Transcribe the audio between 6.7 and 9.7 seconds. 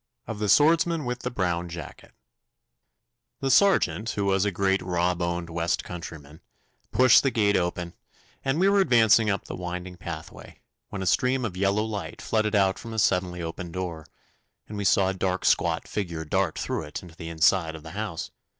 pushed the gate open, and we were advancing up the